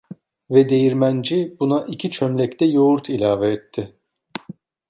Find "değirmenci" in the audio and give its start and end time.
0.69-1.55